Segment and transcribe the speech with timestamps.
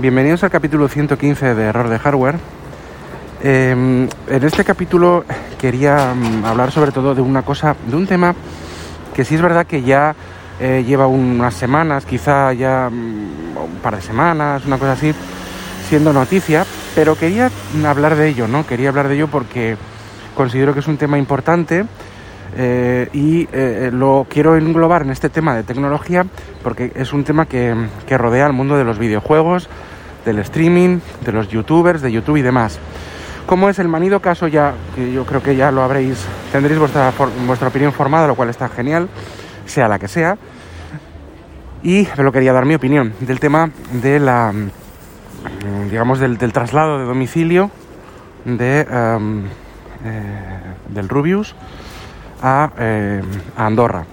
[0.00, 2.36] Bienvenidos al capítulo 115 de Error de Hardware.
[3.42, 5.24] Em, en este capítulo
[5.60, 8.32] quería mm, hablar sobre todo de una cosa, de un tema
[9.12, 10.14] que sí es verdad que ya
[10.60, 15.12] eh, lleva unas semanas, quizá ya mm, un par de semanas, una cosa así,
[15.88, 17.50] siendo noticia, pero quería
[17.84, 18.64] hablar de ello, ¿no?
[18.64, 19.76] Quería hablar de ello porque
[20.36, 21.86] considero que es un tema importante
[22.56, 26.24] eh, y eh, lo quiero englobar en este tema de tecnología
[26.62, 27.74] porque es un tema que,
[28.10, 29.68] rodea al mundo de los videojuegos,
[30.28, 32.78] del streaming, de los youtubers, de YouTube y demás.
[33.46, 37.12] Como es el manido caso ya, que yo creo que ya lo habréis, tendréis vuestra,
[37.46, 39.08] vuestra opinión formada, lo cual está genial,
[39.64, 40.36] sea la que sea.
[41.82, 44.52] Y lo quería dar mi opinión del tema de la,
[45.90, 47.70] digamos, del, traslado de domicilio
[48.44, 49.44] de, em,
[50.04, 51.54] eh, del Rubius
[52.42, 53.22] eh,
[53.56, 54.04] a, Andorra.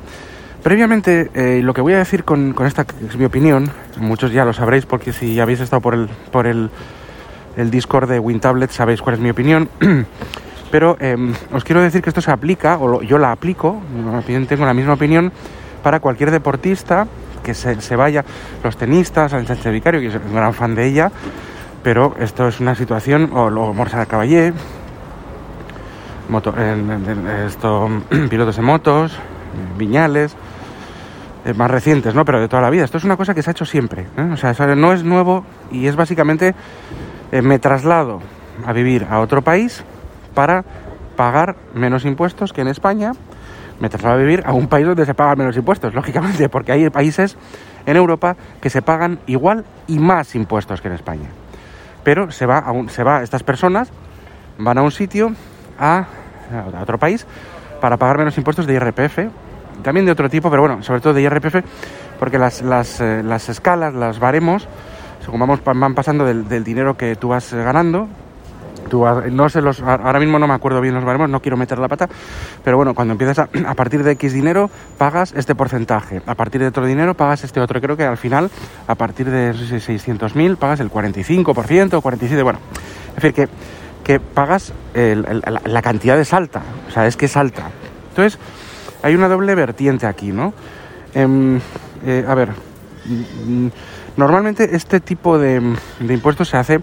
[0.65, 3.69] Previamente, eh, lo que voy a decir con, esta es mi opinión,
[3.99, 6.71] muchos ya lo sabréis porque si habéis estado por el, por el,
[7.55, 9.69] el Discord de WinTablet sabéis cuál es mi opinión.
[10.71, 13.79] Pero em, os quiero decir que esto se aplica, o yo la aplico,
[14.49, 15.31] tengo la misma opinión
[15.83, 17.05] para cualquier deportista
[17.43, 18.25] que se, vaya,
[18.63, 21.11] los tenistas, Sánchez Vicario, que soy un gran fan de ella,
[21.83, 24.51] pero esto es una situación, o, o Morsa Caballé,
[26.27, 26.55] moto,
[28.31, 29.19] pilotos de motos,
[29.77, 30.54] viñales, eh,
[31.53, 32.25] más recientes, ¿no?
[32.25, 32.83] Pero de toda la vida.
[32.83, 34.07] Esto es una cosa que se ha hecho siempre.
[34.17, 34.29] ¿eh?
[34.33, 36.55] O sea, no es nuevo y es básicamente
[37.31, 38.21] eh, me traslado
[38.65, 39.83] a vivir a otro país
[40.33, 40.63] para
[41.15, 43.11] pagar menos impuestos que en España.
[43.79, 46.89] Me traslado a vivir a un país donde se pagan menos impuestos, lógicamente, porque hay
[46.89, 47.37] países
[47.85, 51.29] en Europa que se pagan igual y más impuestos que en España.
[52.03, 53.91] Pero se va se va, estas personas
[54.57, 55.33] van a un sitio
[55.79, 56.05] a,
[56.81, 57.25] otro país
[57.81, 59.19] para pagar menos impuestos de IRPF,
[59.81, 61.55] también de otro tipo, pero bueno, sobre todo de IRPF,
[62.19, 64.67] porque las, las, eh, las escalas, las baremos,
[65.23, 68.07] según vamos, van pasando del, dinero que tú vas ganando,
[68.89, 71.79] Tú, no sé los, ahora mismo no me acuerdo bien los baremos, no quiero meter
[71.79, 72.07] la pata,
[72.63, 74.69] pero bueno, cuando empiezas a, a, partir de X dinero
[74.99, 77.81] pagas este porcentaje, a partir de otro dinero pagas este otro.
[77.81, 78.51] Creo que al final,
[78.85, 82.59] a partir de 600.000 pagas el 45% o 47%, bueno,
[83.09, 83.49] es decir, que
[84.05, 87.71] que pagas la cantidad es alta, o sea, es que es alta.
[88.09, 88.39] Entonces,
[89.05, 90.51] hay una doble vertiente aquí, ¿no?
[91.13, 91.59] Em,
[92.03, 92.49] eh, a ver,
[94.17, 95.61] normalmente este tipo de,
[96.01, 96.79] impuestos se hace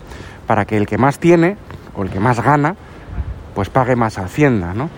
[0.46, 1.56] para que el que más tiene
[1.96, 2.76] o el que más gana,
[3.56, 4.88] pues pague más a Hacienda, ¿no?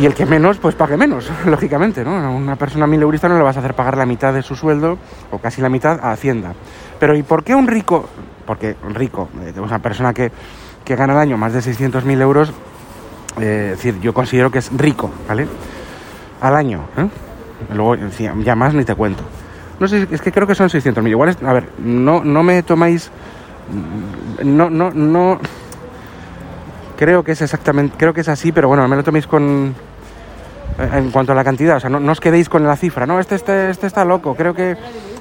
[0.00, 2.16] Y el que menos, pues pague menos, lógicamente, ¿no?
[2.18, 4.98] A una persona mileurista no le vas a hacer pagar la mitad de su sueldo
[5.30, 6.54] o casi la mitad a Hacienda.
[6.98, 8.08] Pero ¿y por qué un rico
[8.46, 10.32] porque rico, eh, una persona que,
[10.84, 12.52] gana al año más de 600.000 euros,
[13.40, 15.46] eh, es decir, yo considero que es rico, ¿vale?
[16.40, 17.08] Al año, ¿eh?
[17.74, 17.96] Luego,
[18.42, 19.22] ya más ni te cuento.
[19.78, 21.08] No sé, es que creo que son 600.000.
[21.08, 23.10] Igual, es, a ver, no, no me tomáis,
[24.44, 25.38] no, no, no,
[27.02, 29.74] creo que es exactamente, creo que es así, pero bueno, me lo toméis con,
[30.78, 33.34] en cuanto a la cantidad, o sea, no, os quedéis con la cifra, no, este,
[33.34, 34.76] este, este está loco, creo que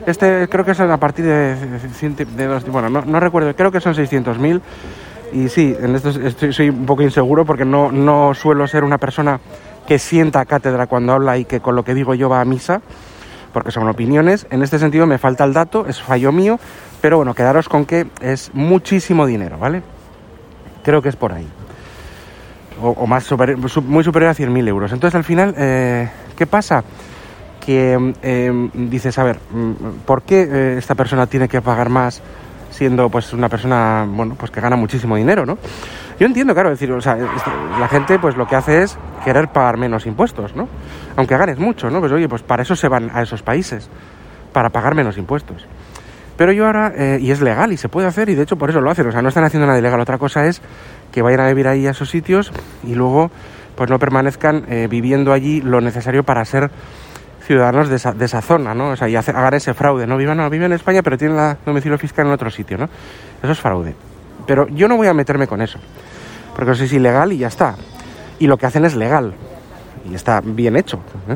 [0.06, 4.62] este creo que es a partir de, bueno, no, recuerdo, creo que son 600.000
[5.34, 8.98] y sí, en esto estoy, soy un poco inseguro porque no, no suelo ser una
[8.98, 9.40] persona
[9.88, 12.82] que sienta cátedra cuando habla y que con lo que digo yo va a misa,
[13.54, 14.48] porque son opiniones.
[14.50, 16.60] En este sentido me falta el dato, es fallo mío,
[17.02, 19.82] pero bueno, quedaros con que es muchísimo dinero, ¿vale?
[20.84, 21.48] Creo que es por ahí.
[22.82, 23.30] O, más,
[23.84, 24.92] muy superior a 100.000 euros.
[24.92, 26.84] Entonces al final, eh, ¿qué pasa?
[27.62, 29.72] que em, dices, mm,
[30.06, 32.22] ¿por qué eh, esta persona tiene que pagar más
[32.82, 35.56] siendo pues una persona, bueno, pues que gana muchísimo dinero, ¿no?
[36.20, 39.78] Yo entiendo, claro, decir, o sea, la gente pues lo que hace es querer pagar
[39.78, 40.68] menos impuestos, ¿no?
[41.16, 42.00] Aunque ganes mucho, ¿no?
[42.00, 43.88] Pues oye, pues para eso se van a esos países,
[44.52, 45.68] para pagar menos impuestos.
[46.38, 48.72] Pero yo ahora, eh, y es legal y se puede hacer, y de hecho por
[48.72, 50.00] eso lo hacen, o sea, no están haciendo nada ilegal.
[50.00, 50.60] Otra cosa es
[51.12, 52.52] que vayan a vivir ahí a esos sitios
[52.84, 53.30] y luego
[53.76, 56.72] pues no permanezcan eh, viviendo allí lo necesario para ser
[57.52, 58.92] ciudadanos de esa, zona, ¿no?
[58.92, 60.16] O sea, y hagan ese fraude, ¿no?
[60.16, 62.86] Vivan, no, viven en España, pero tienen la domicilio fiscal en otro sitio, ¿no?
[63.44, 63.94] Eso es fraude.
[64.48, 65.78] Pero yo no voy a meterme con eso,
[66.56, 67.76] porque eso es ilegal y ya está.
[68.40, 69.34] Y lo que hacen es legal,
[70.10, 71.02] y está bien hecho.
[71.28, 71.36] ¿eh?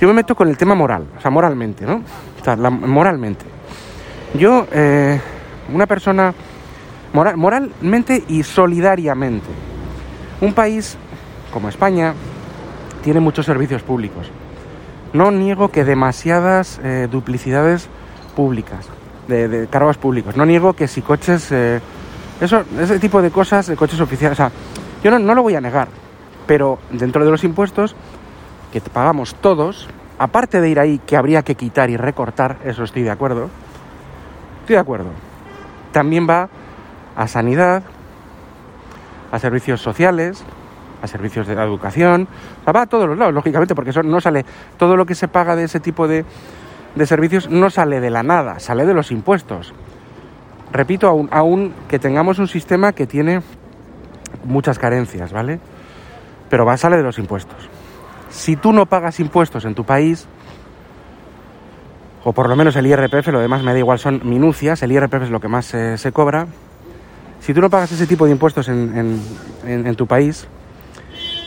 [0.00, 2.02] Yo me meto con el tema moral, o sea, moralmente, ¿no?
[2.40, 3.44] O sea, moralmente.
[4.34, 5.20] Yo, eh,
[5.72, 6.32] una persona,
[7.12, 9.48] moral, moralmente y solidariamente,
[10.40, 10.96] un país
[11.52, 12.14] como España
[13.02, 14.30] tiene muchos servicios públicos
[15.14, 17.88] no niego que demasiadas eh, duplicidades
[18.36, 18.86] públicas,
[19.28, 20.36] de, cargos públicos.
[20.36, 21.80] No niego que si coches, eh,
[22.40, 24.52] eso, ese tipo de cosas, de coches oficiales, o sea,
[25.02, 25.88] yo no, no lo voy a negar,
[26.46, 27.96] pero dentro de los impuestos
[28.72, 29.88] que pagamos todos,
[30.18, 33.48] aparte de ir ahí que habría que quitar y recortar, eso estoy de acuerdo,
[34.64, 35.10] Estoy de acuerdo.
[35.92, 36.48] También va
[37.16, 37.82] a sanidad,
[39.30, 40.42] a servicios sociales,
[41.04, 42.26] a servicios de educación,
[42.66, 44.44] va a todos los lados, lógicamente, porque eso no sale,
[44.76, 46.24] todo lo que se paga de ese tipo de,
[46.94, 49.72] de servicios no sale de la nada, sale de los impuestos.
[50.72, 53.42] Repito, aún, aún que tengamos un sistema que tiene
[54.44, 55.60] muchas carencias, ¿vale?
[56.50, 57.68] Pero va, sale de los impuestos.
[58.30, 60.26] Si tú no pagas impuestos en tu país,
[62.24, 65.22] o por lo menos el IRPF, lo demás me da igual, son minucias, el IRPF
[65.22, 66.48] es lo que más se cobra,
[67.44, 69.20] si tú no pagas ese tipo de impuestos en,
[69.66, 70.48] en, tu país,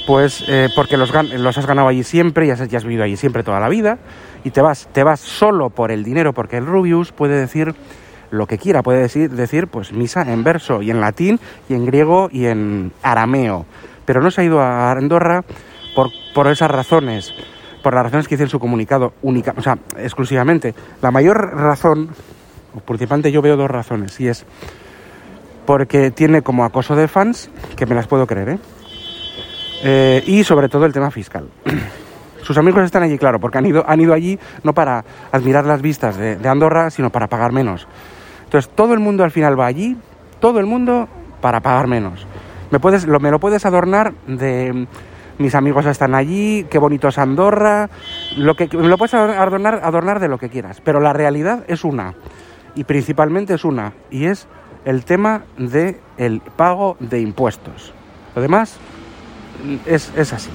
[0.07, 3.59] pues eh, porque los, los, has ganado allí siempre y has, vivido allí siempre toda
[3.59, 3.97] la vida,
[4.45, 7.75] y te vas, te vas solo por el dinero, porque el Rubius puede decir
[8.31, 11.85] lo que quiera, puede decir, decir pues misa en verso, y en latín, y en
[11.85, 13.65] griego, y en arameo,
[14.05, 15.43] pero no se ha ido a Andorra
[15.93, 17.33] por, por esas razones,
[17.83, 20.73] por las razones que dice en su comunicado, única, o sea, exclusivamente.
[21.01, 22.11] La mayor razón,
[22.73, 24.45] o principalmente yo veo dos razones, y es
[25.65, 28.59] porque tiene como acoso de fans, que me las puedo creer, ¿eh?
[29.83, 31.49] Eh y sobre todo el tema fiscal.
[32.41, 35.81] Sus amigos están allí, claro, porque han ido, han ido allí no para admirar las
[35.81, 37.87] vistas de, Andorra, sino para pagar menos.
[38.45, 39.97] Entonces, todo el mundo al final va allí,
[40.39, 41.09] todo el mundo
[41.41, 42.25] para pagar menos.
[42.71, 44.87] Me, puedes, lo, me lo puedes adornar de
[45.39, 47.89] mis amigos están allí, qué bonito es Andorra,
[48.37, 51.83] lo que, me lo puedes adornar, adornar de lo que quieras, pero la realidad es
[51.83, 52.15] una,
[52.75, 54.47] y principalmente es una, y es
[54.85, 57.93] el tema del el pago de impuestos.
[58.35, 58.79] Lo demás
[59.85, 60.49] es, así.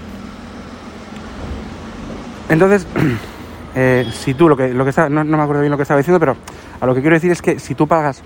[2.48, 2.86] Entonces,
[3.74, 5.98] eh, si tú lo que, lo que está, no, me acuerdo bien lo que estaba
[5.98, 6.36] diciendo, pero
[6.80, 8.22] a lo que quiero decir es que si tú pagas,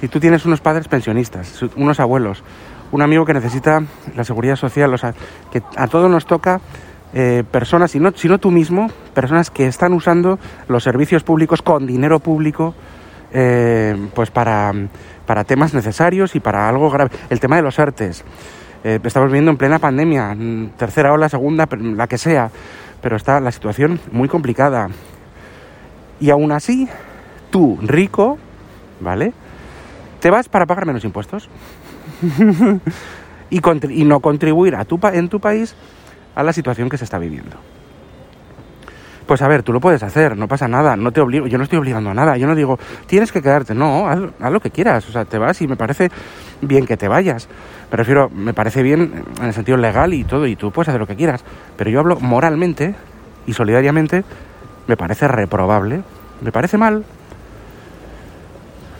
[0.00, 2.42] si tú tienes unos padres pensionistas, unos abuelos,
[2.92, 3.82] un amigo que necesita
[4.14, 5.14] la seguridad social, o sea,
[5.50, 6.60] que a todos nos toca
[7.14, 10.38] eh, personas, y no, sino tú mismo, personas que están usando
[10.68, 12.74] los servicios públicos con dinero público,
[13.32, 14.72] eh, pues para,
[15.26, 17.10] para temas necesarios y para algo grave.
[17.30, 18.24] El tema de los artes.
[18.86, 20.36] Eh, estamos viviendo en plena pandemia,
[20.76, 22.52] tercera ola, segunda, la que sea,
[23.02, 24.90] pero está la situación muy complicada.
[26.20, 26.88] Y aún así,
[27.50, 28.38] tú, rico,
[29.00, 29.32] ¿vale?
[30.20, 31.48] Te vas para pagar menos impuestos.
[33.50, 33.60] y,
[33.90, 35.74] y, no contribuir a tu, en tu país
[36.36, 37.56] a la situación que se está viviendo.
[39.26, 41.64] Pues a ver, tú lo puedes hacer, no pasa nada, no te obligo, yo no
[41.64, 44.20] estoy obligando a nada, yo no digo, tienes que quedarte, no, haz,
[44.52, 46.10] lo que quieras, o sea, te vas y me parece
[46.60, 47.48] bien que te vayas.
[47.90, 51.00] Me refiero, me parece bien en el sentido legal y todo, y tú puedes hacer
[51.00, 51.44] lo que quieras,
[51.76, 52.94] pero yo hablo moralmente
[53.46, 54.22] y solidariamente,
[54.86, 56.02] me parece reprobable,
[56.40, 57.04] me parece mal,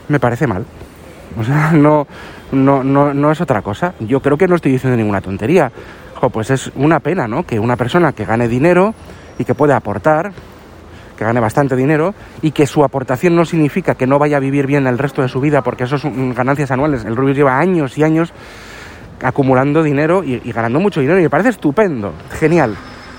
[0.09, 0.65] me parece mal.
[1.39, 2.05] O sea, no,
[2.51, 3.93] no, no, no es otra cosa.
[3.99, 5.71] Yo creo que no estoy diciendo ninguna tontería.
[6.31, 7.45] pues es una pena, ¿no?
[7.45, 8.93] Que una persona que gane dinero
[9.37, 10.31] y que puede aportar,
[11.17, 14.67] que gane bastante dinero y que su aportación no significa que no vaya a vivir
[14.67, 17.03] bien el resto de su vida porque eso son ganancias anuales.
[17.03, 18.31] El Rubius lleva años y años
[19.21, 22.75] acumulando dinero y, ganando mucho dinero y me parece estupendo, genial.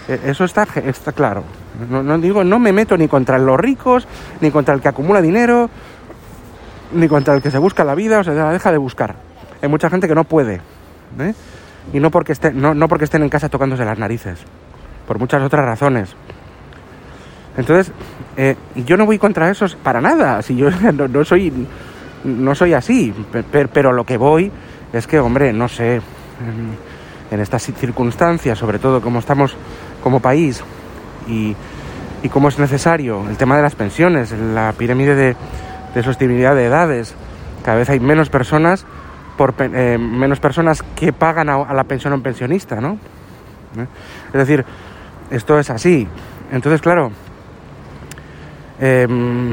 [0.09, 1.43] E, eso está, está claro.
[1.91, 4.09] No, digo, no me meto ni contra los ricos,
[4.41, 5.69] ni contra el que acumula dinero,
[6.93, 9.17] ni contra el que se busca la vida, o sea, deja de buscar.
[9.63, 10.61] Hay mucha gente que no puede,
[11.21, 11.35] ¿eh?
[11.93, 14.45] y no porque, esté, no, no porque estén en casa tocándose las narices
[15.09, 16.15] por muchas otras razones.
[17.57, 17.93] Entonces,
[18.37, 21.53] eh, yo no voy contra esos para nada, si yo no, soy
[22.25, 23.15] no soy así,
[23.51, 24.53] pero, lo que voy
[24.93, 26.01] es que, hombre, no sé,
[27.31, 29.57] en, estas circunstancias, sobre todo como estamos
[30.03, 30.63] como país
[31.27, 31.57] y,
[32.23, 35.37] y como es necesario el tema de las pensiones, la pirámide de,
[35.95, 37.15] de sostenibilidad de edades,
[37.65, 38.87] cada vez hay menos personas
[39.39, 42.99] por eh, menos personas que pagan a, la pensión a un pensionista, ¿no?
[43.79, 43.87] ¿Eh?
[44.27, 44.65] Es decir,
[45.31, 46.07] esto es así.
[46.53, 47.11] Entonces, claro,
[48.81, 49.53] em,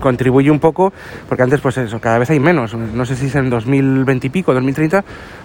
[0.00, 0.92] contribuye un poco,
[1.28, 2.74] porque antes, pues eso, cada vez hay menos.
[2.74, 5.04] No sé si es en 2020 y pico, 2030,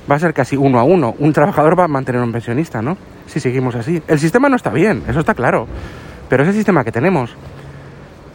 [0.10, 1.16] va a ser casi uno a uno.
[1.20, 2.98] Un trabajador va a mantener un pensionista, ¿no?
[3.26, 4.02] Si seguimos así.
[4.08, 5.68] El sistema no está bien, eso está claro.
[6.30, 7.36] Pero ese sistema que tenemos,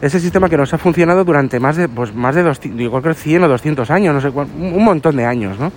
[0.01, 3.13] ese sistema que nos ha funcionado durante más de, pues, más de dos, digo, creo
[3.13, 5.71] 100 o 200 años, no sé, un montón de años, ¿no?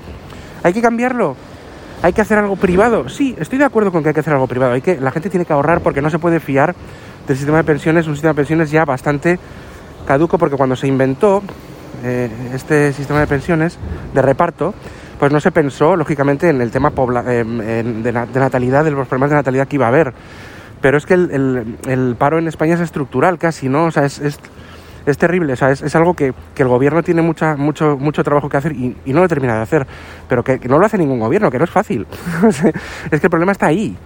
[0.63, 1.37] ¿Hay que cambiarlo?
[2.03, 3.09] ¿Hay que hacer algo privado?
[3.09, 4.73] Sí, estoy de acuerdo con que hay que hacer algo privado.
[4.73, 6.75] Hay que, la gente tiene que ahorrar porque no se puede fiar
[7.29, 9.39] del sistema de pensiones, un sistema de pensiones ya bastante
[10.05, 11.45] caduco porque cuando se inventó
[12.03, 13.79] eh, este sistema de pensiones
[14.13, 14.75] de reparto,
[15.21, 16.93] pues no se pensó, lógicamente, en el tema
[17.29, 17.45] eh,
[18.03, 20.13] de, natalidad, de los problemas de natalidad que iba a haber.
[20.81, 23.85] Pero es que el, paro en España es estructural casi, ¿no?
[23.85, 24.41] O sea, es
[25.19, 28.73] terrible, o sea, es, algo que, el gobierno tiene mucha, mucho, mucho trabajo que hacer
[28.73, 29.87] y, no lo termina de hacer,
[30.29, 32.07] pero que, no lo hace ningún gobierno, que no es fácil.
[33.11, 33.97] es que el problema está ahí.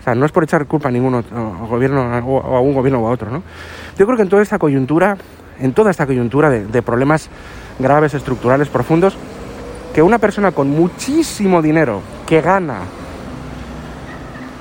[0.00, 3.00] O sea, no es por echar culpa a ningún otro, gobierno o a un gobierno
[3.00, 3.42] o a otro, ¿no?
[3.98, 5.16] Yo creo que en toda esta coyuntura
[5.60, 7.28] en toda esta coyuntura de, problemas
[7.78, 9.16] graves, estructurales, profundos,
[9.94, 12.80] que una persona con muchísimo dinero que gana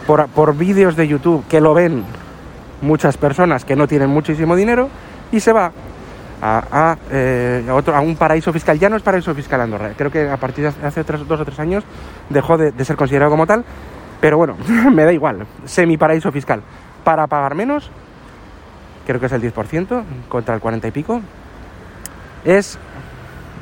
[0.07, 2.03] por, por vídeos de YouTube que lo ven
[2.81, 4.89] muchas personas que no tienen muchísimo dinero
[5.31, 5.71] y se va
[6.41, 8.79] a, eh, otro, a un paraíso fiscal.
[8.79, 11.59] Ya no es paraíso fiscal Andorra, creo que a partir de hace dos o tres
[11.59, 11.83] años
[12.29, 13.65] dejó de, de ser considerado como tal,
[14.21, 14.55] pero bueno,
[14.91, 16.61] me da igual, semi paraíso fiscal.
[17.03, 17.89] Para pagar menos,
[19.05, 21.21] creo que es el 10% contra el 40 y pico,
[22.45, 22.77] es,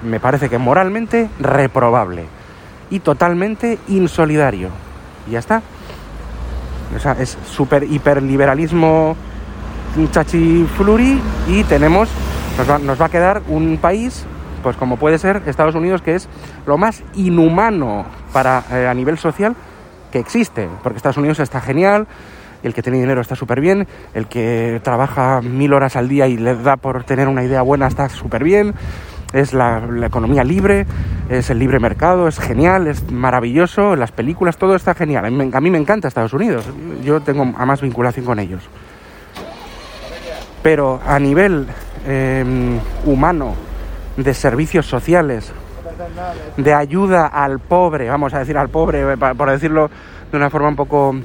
[0.04, 2.26] me parece que moralmente reprobable
[2.90, 4.70] y totalmente insolidario.
[5.28, 5.62] Y ya está.
[6.96, 9.16] O sea, es super hiperliberalismo
[10.12, 12.10] chachifluri y tenemos,
[12.84, 14.25] nos va, a quedar un país,
[14.63, 16.30] pues como puede ser Estados Unidos, que es
[16.66, 19.56] lo más inhumano para, eh, a nivel social
[20.12, 22.08] que existe, porque Estados Unidos está genial,
[22.63, 26.38] el que tiene dinero está súper bien, el que trabaja mil horas al día y
[26.38, 28.74] le da por tener una idea buena está súper bien,
[29.34, 30.86] es la, economía libre,
[31.30, 35.25] es el libre mercado, es genial, es maravilloso, las películas, todo está genial.
[35.25, 36.66] A mí, me encanta Estados Unidos,
[37.04, 38.63] yo tengo a más vinculación con ellos.
[40.62, 41.68] Pero a nivel
[42.06, 43.56] em, humano,
[44.18, 45.54] de servicios sociales,
[46.58, 49.90] de ayuda al pobre, vamos a decir al pobre, por decirlo
[50.32, 51.16] de una forma un poco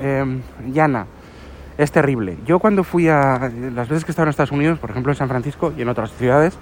[0.00, 0.40] em,
[0.72, 1.06] llana,
[1.78, 2.38] es terrible.
[2.46, 5.16] Yo cuando fui a las veces que he estado en Estados Unidos, por ejemplo en
[5.16, 6.58] San Francisco y en otras ciudades,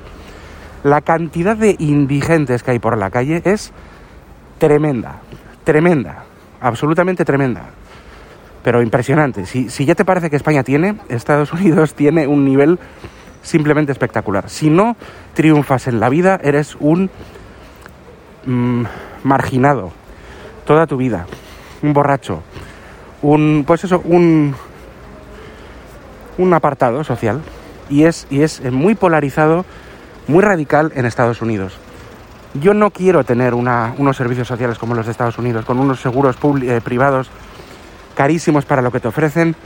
[0.83, 3.73] la cantidad de indigentes que hay por la calle es
[4.59, 5.21] tremenda,
[5.65, 6.25] tremenda,
[6.61, 7.63] absolutamente tremenda.
[8.63, 9.47] Pero impresionante.
[9.47, 12.79] Si, ya te parece que España tiene, Estados Unidos tiene un nivel
[13.43, 14.49] simplemente espectacular.
[14.51, 14.97] Si no
[15.35, 17.11] triunfas en la vida, eres un
[18.45, 18.85] mm,
[19.25, 19.93] marginado
[20.65, 21.27] toda tu vida,
[21.83, 22.43] un borracho,
[23.23, 24.55] un, pues eso, un,
[26.39, 27.41] un apartado social.
[27.89, 29.65] Y es, y es muy polarizado
[30.29, 31.77] muy radical en Estados Unidos.
[32.55, 36.37] Yo no quiero tener unos servicios sociales como los de Estados Unidos, con unos seguros
[36.63, 37.31] eh, privados
[38.21, 39.57] carísimos para lo que te ofrecen,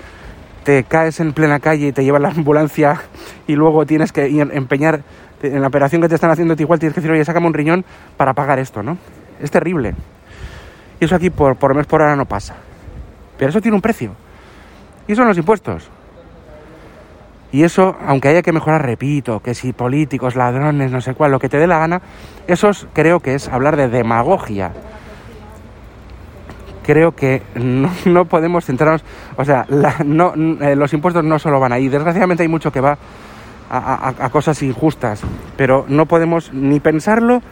[0.63, 3.01] te caes en plena calle y te llevan la ambulancia
[3.49, 5.03] y luego tienes que empeñar
[5.43, 7.85] en la operación que te están haciendo, igual tienes que decir, oye, sácame un riñón
[8.17, 8.97] para pagar esto, ¿no?
[9.41, 9.97] Es terrible.
[11.01, 12.55] Y eso aquí por, por mes por hora no pasa.
[13.37, 14.15] Pero eso tiene un precio.
[15.09, 15.91] Y son los impuestos.
[17.51, 21.41] Y eso, aunque haya que mejorar, repito, que si políticos, ladrones, no sé cuál, lo
[21.41, 22.03] que te dé la gana,
[22.47, 24.71] eso creo que es hablar de demagogia.
[26.85, 27.43] Creo que
[28.07, 29.03] no, podemos centrarnos,
[29.37, 29.67] o sea,
[30.05, 32.99] no, eh, los impuestos no solo van ahí, desgraciadamente hay mucho que va
[33.71, 35.23] a, cosas injustas,
[35.57, 37.43] pero no podemos ni pensarlo,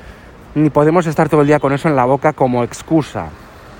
[0.54, 3.28] ni podemos estar todo el día con eso en la boca como excusa.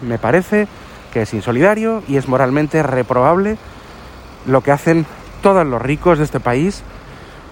[0.00, 0.66] Me parece
[1.12, 3.58] que es insolidario y es moralmente reprobable
[4.46, 5.06] lo que hacen
[5.42, 6.82] todos los ricos de este país,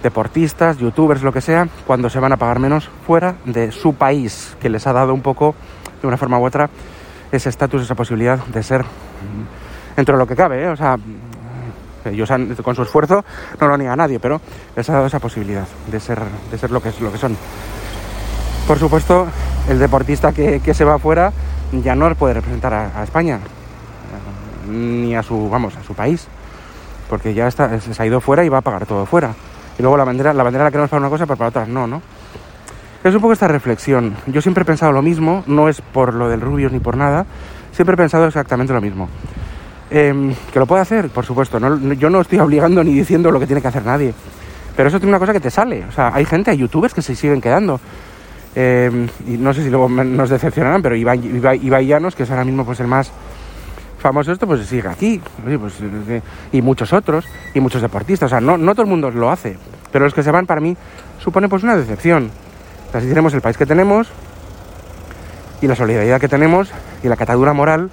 [0.03, 4.57] deportistas, youtubers, lo que sea, cuando se van a pagar menos fuera de su país,
[4.61, 5.55] que les ha dado un poco,
[6.01, 6.71] de una forma u otra,
[7.33, 8.85] ese estatus, esa posibilidad de ser,
[9.97, 10.69] dentro de lo que cabe, ¿eh?
[10.69, 10.97] o sea,
[12.05, 13.25] ellos han, con su esfuerzo
[13.61, 14.41] no lo niega a nadie, pero
[14.75, 16.21] les ha dado esa posibilidad de ser,
[16.51, 17.37] de ser lo, que, lo que son.
[18.67, 19.27] Por supuesto,
[19.69, 21.33] el deportista que, se va afuera
[21.73, 23.41] ya no puede representar a, España,
[24.69, 26.29] ni a su, vamos, a su país
[27.11, 29.35] porque ya está, se ha ido fuera y va a pagar todo fuera.
[29.77, 31.87] Y luego la bandera, la bandera la queremos para una cosa, pero para otra no,
[31.87, 32.01] ¿no?
[33.03, 34.15] Es un poco esta reflexión.
[34.27, 37.25] Yo siempre he pensado lo mismo, no es por lo del Rubios ni por nada,
[37.73, 39.09] siempre he pensado exactamente lo mismo.
[39.91, 41.59] Em, que lo puede hacer, por supuesto.
[41.59, 44.13] yo no estoy obligando ni diciendo lo que tiene que hacer nadie.
[44.77, 45.85] Pero eso tiene una cosa que te sale.
[45.87, 47.81] O sea, hay gente, hay youtubers que se siguen quedando.
[48.55, 51.21] Em, y no sé si luego nos decepcionarán, pero Ibai,
[51.63, 53.11] Ibai Llanos, que es ahora mismo pues el más
[53.99, 55.23] famoso esto, pues sigue aquí.
[55.43, 56.21] Pues, eh,
[56.53, 58.27] y muchos otros, y muchos deportistas.
[58.27, 59.57] O sea, no, no todo el mundo lo hace.
[59.91, 60.77] Pero los que se van, para mí,
[61.19, 62.31] supone pues una decepción.
[62.93, 64.09] Si tenemos el país que tenemos,
[65.61, 66.71] y la solidaridad que tenemos,
[67.03, 67.91] y la catadura moral